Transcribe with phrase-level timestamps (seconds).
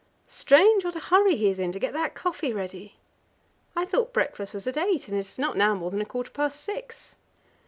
[0.27, 2.95] Strange, what a hurry he is in to get that coffee ready!
[3.75, 6.31] I thought breakfast was at eight, and it is now not more than a quarter
[6.31, 7.15] past six.